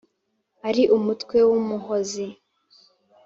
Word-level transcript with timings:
Ari 0.67 0.83
umutwe 0.97 1.37
w' 1.49 1.55
Umuhozi 1.59 2.25